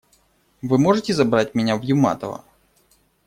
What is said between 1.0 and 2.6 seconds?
забрать меня в Юматово?